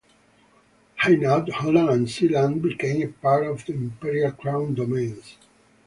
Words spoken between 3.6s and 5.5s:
the imperial crown domains.